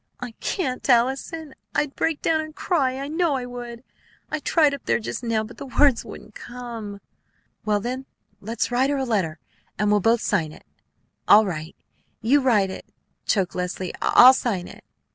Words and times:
"I 0.19 0.31
can't, 0.39 0.89
Allison; 0.89 1.53
I'd 1.75 1.95
break 1.95 2.23
down 2.23 2.41
and 2.41 2.55
cry, 2.55 2.97
I 2.97 3.07
know 3.07 3.35
I 3.35 3.45
would. 3.45 3.83
I 4.31 4.39
tried 4.39 4.73
up 4.73 4.85
there 4.85 4.97
just 4.97 5.21
now, 5.21 5.43
but 5.43 5.57
the 5.57 5.67
words 5.79 6.03
wouldn't 6.03 6.33
come." 6.33 6.99
"Well, 7.65 7.79
then, 7.79 8.07
let's 8.39 8.71
write 8.71 8.89
her 8.89 8.97
a 8.97 9.03
letter! 9.03 9.37
And 9.77 9.91
we'll 9.91 9.99
both 9.99 10.21
sign 10.21 10.53
it." 10.53 10.65
"All 11.27 11.45
right. 11.45 11.75
You 12.19 12.41
write 12.41 12.71
it," 12.71 12.87
choked 13.27 13.53
Leslie. 13.53 13.93
"I'll 14.01 14.33
sign 14.33 14.67
it." 14.67 14.83